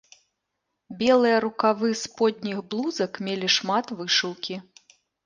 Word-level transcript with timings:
Белыя 1.01 1.37
рукавы 1.45 1.89
сподніх 2.03 2.57
блузак 2.71 3.21
мелі 3.29 3.47
шмат 3.57 3.85
вышыўкі. 4.01 4.55